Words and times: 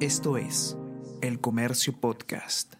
Esto 0.00 0.36
es 0.36 0.76
El 1.22 1.40
Comercio 1.40 1.98
Podcast. 1.98 2.74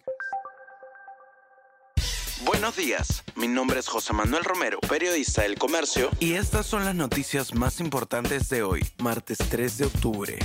Buenos 2.45 2.75
días, 2.75 3.23
mi 3.35 3.47
nombre 3.47 3.79
es 3.79 3.87
José 3.87 4.13
Manuel 4.13 4.43
Romero, 4.43 4.79
periodista 4.81 5.41
del 5.41 5.57
Comercio, 5.57 6.11
y 6.19 6.33
estas 6.33 6.67
son 6.67 6.85
las 6.85 6.93
noticias 6.93 7.55
más 7.55 7.79
importantes 7.79 8.49
de 8.49 8.61
hoy, 8.61 8.85
martes 8.99 9.39
3 9.49 9.77
de 9.79 9.85
octubre. 9.85 10.37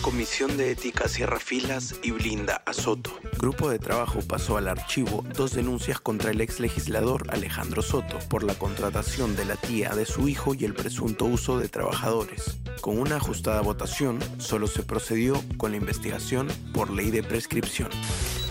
Comisión 0.00 0.56
de 0.56 0.70
Ética 0.70 1.08
cierra 1.08 1.40
filas 1.40 1.96
y 2.04 2.12
blinda 2.12 2.62
a 2.64 2.72
Soto. 2.72 3.18
Grupo 3.36 3.68
de 3.68 3.80
trabajo 3.80 4.20
pasó 4.20 4.56
al 4.56 4.68
archivo 4.68 5.24
dos 5.34 5.52
denuncias 5.52 6.00
contra 6.00 6.30
el 6.30 6.40
ex 6.40 6.60
legislador 6.60 7.26
Alejandro 7.30 7.82
Soto 7.82 8.20
por 8.28 8.44
la 8.44 8.54
contratación 8.54 9.34
de 9.34 9.46
la 9.46 9.56
tía 9.56 9.96
de 9.96 10.06
su 10.06 10.28
hijo 10.28 10.54
y 10.54 10.64
el 10.64 10.74
presunto 10.74 11.24
uso 11.24 11.58
de 11.58 11.68
trabajadores. 11.68 12.58
Con 12.80 12.98
una 12.98 13.16
ajustada 13.16 13.60
votación, 13.60 14.18
solo 14.38 14.66
se 14.66 14.82
procedió 14.82 15.42
con 15.56 15.72
la 15.72 15.76
investigación 15.76 16.48
por 16.72 16.90
ley 16.90 17.10
de 17.10 17.22
prescripción. 17.22 17.88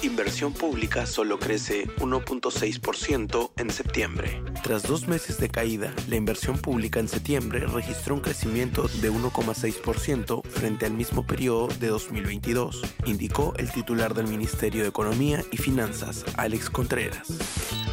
Inversión 0.04 0.54
pública 0.54 1.08
solo 1.08 1.40
crece 1.40 1.88
1.6% 1.98 3.52
en 3.58 3.72
septiembre. 3.72 4.44
Tras 4.62 4.84
dos 4.84 5.08
meses 5.08 5.40
de 5.40 5.50
caída, 5.50 5.94
la 6.08 6.18
inversión 6.18 6.58
pública 6.58 7.00
en 7.00 7.08
septiembre 7.08 7.66
registró 7.66 8.16
un 8.16 8.22
crecimiento 8.22 8.88
de 9.02 9.12
1,6% 9.12 10.44
frente 10.46 10.86
al 10.86 10.94
mismo 10.94 11.26
periodo 11.26 11.68
de 11.80 11.88
2022, 11.88 12.84
indicó 13.06 13.54
el 13.58 13.72
titular 13.72 14.14
del 14.14 14.28
Ministerio 14.28 14.84
de 14.84 14.90
Economía 14.90 15.44
y 15.52 15.58
Finanzas, 15.58 16.24
Alex 16.36 16.70
Contreras. 16.70 17.28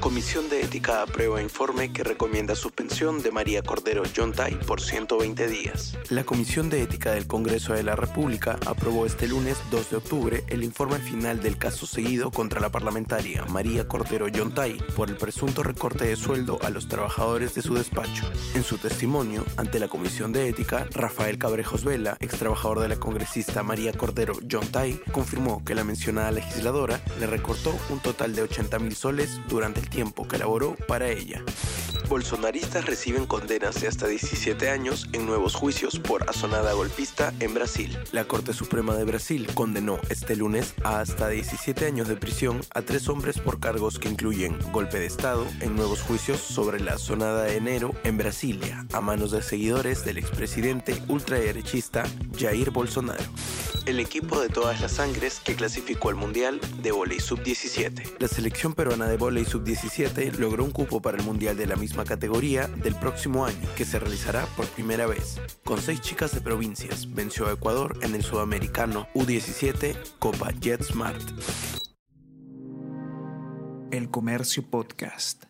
Comisión 0.05 0.51
de 0.51 0.61
Ética 0.61 1.01
aprueba 1.01 1.41
informe 1.41 1.91
que 1.91 2.05
recomienda 2.05 2.55
suspensión 2.55 3.23
de 3.23 3.31
María 3.31 3.63
Cordero 3.63 4.05
Yontay 4.05 4.55
por 4.67 4.83
120 4.83 5.49
días. 5.49 5.97
La 6.11 6.25
Comisión 6.25 6.69
de 6.69 6.83
Ética 6.83 7.13
del 7.13 7.27
Congreso 7.27 7.73
de 7.73 7.83
la 7.83 7.97
República 7.97 8.59
aprobó 8.67 9.07
este 9.07 9.27
lunes 9.27 9.57
2 9.71 9.91
de 9.91 9.97
octubre 9.97 10.45
el 10.49 10.63
informe 10.63 10.99
final 10.99 11.41
del 11.41 11.57
caso 11.57 11.87
seguido 11.87 12.31
contra 12.31 12.61
la 12.61 12.69
parlamentaria 12.69 13.47
María 13.47 13.89
Cordero 13.89 14.29
Yontay 14.29 14.77
por 14.95 15.09
el 15.09 15.17
presunto 15.17 15.63
recorte 15.63 16.05
de 16.05 16.17
sueldo 16.17 16.59
a 16.63 16.69
los 16.69 16.87
trabajadores 16.87 17.55
de 17.55 17.63
su 17.63 17.73
despacho. 17.73 18.31
En 18.55 18.63
su 18.63 18.77
testimonio 18.77 19.43
ante 19.57 19.79
la 19.79 19.89
Comisión 19.89 20.35
de 20.35 20.51
Ética, 20.51 20.87
Rafael 20.93 21.39
Cabrejos 21.39 21.83
Vela, 21.83 22.19
ex 22.21 22.39
trabajador 22.39 22.81
de 22.81 22.89
la 22.89 22.97
congresista 22.97 23.63
María 23.63 23.95
Cordero 23.95 24.35
Yontay, 24.43 25.01
confirmó 25.13 25.65
que 25.65 25.75
la 25.75 25.83
mencionada 25.83 26.31
legisladora 26.31 27.01
le 27.19 27.27
recortó 27.27 27.75
un 27.89 28.01
total 28.01 28.35
de 28.35 28.43
80 28.43 28.79
mil 28.81 28.95
soles 28.95 29.41
durante 29.49 29.81
el 29.81 29.94
tiempo 29.95 30.27
que 30.27 30.39
laboró 30.39 30.75
para 30.89 31.09
ella. 31.09 31.43
Bolsonaristas 32.09 32.85
reciben 32.85 33.27
condenas 33.27 33.81
de 33.81 33.89
hasta 33.89 34.07
17 34.07 34.69
años 34.69 35.09
en 35.13 35.25
nuevos 35.25 35.55
juicios 35.55 35.99
por 35.99 36.29
asonada 36.29 36.73
golpista 36.75 37.33
en 37.41 37.55
Brasil. 37.55 37.97
La 38.13 38.25
Corte 38.25 38.53
Suprema 38.53 38.95
de 38.95 39.05
Brasil 39.05 39.47
condenó 39.55 39.99
este 40.11 40.37
lunes 40.37 40.75
a 40.85 41.01
hasta 41.01 41.29
17 41.29 41.87
años 41.87 42.09
de 42.09 42.17
prisión 42.17 42.61
a 42.75 42.83
tres 42.83 43.09
hombres 43.09 43.39
por 43.39 43.59
cargos 43.59 43.99
que 43.99 44.09
incluyen 44.09 44.59
golpe 44.71 44.99
de 44.99 45.07
Estado 45.07 45.47
en 45.61 45.77
nuevos 45.77 46.03
juicios 46.03 46.41
sobre 46.41 46.81
la 46.81 46.95
asonada 46.95 47.45
de 47.45 47.57
enero 47.57 47.93
en 48.05 48.19
Brasilia 48.19 48.85
a 48.93 49.01
manos 49.01 49.31
de 49.31 49.43
seguidores 49.43 50.05
del 50.05 50.19
expresidente 50.19 51.01
ultraderechista 51.09 52.05
Jair 52.39 52.71
Bolsonaro 52.71 53.25
el 53.87 54.01
equipo 54.01 54.41
de 54.41 54.49
todas 54.49 54.81
las 54.81 54.93
sangres 54.93 55.41
que 55.41 55.55
clasificó 55.55 56.09
al 56.09 56.15
Mundial 56.15 56.61
de 56.83 56.93
Voley 56.93 57.21
Sub-17. 57.21 58.17
La 58.19 58.29
selección 58.29 58.75
peruana 58.75 59.07
de 59.07 59.17
Voley 59.17 59.45
Sub-17 59.45 60.37
logró 60.39 60.65
un 60.65 60.71
cupo 60.71 61.01
para 61.01 61.19
el 61.19 61.25
Mundial 61.25 61.57
de 61.57 61.67
la 61.67 61.77
misma 61.77 62.05
categoría 62.05 62.67
del 62.69 62.95
próximo 62.95 63.47
año, 63.47 63.69
que 63.77 63.85
se 63.85 63.99
realizará 63.99 64.47
por 64.57 64.67
primera 64.67 65.07
vez. 65.07 65.41
Con 65.65 65.81
seis 65.81 66.01
chicas 66.01 66.35
de 66.35 66.41
provincias, 66.41 67.13
venció 67.13 67.47
a 67.47 67.53
Ecuador 67.53 67.99
en 68.03 68.15
el 68.15 68.23
sudamericano 68.23 69.07
U-17 69.15 69.97
Copa 70.19 70.51
JetSmart. 70.61 71.23
El 73.91 74.11
Comercio 74.11 74.69
Podcast. 74.69 75.45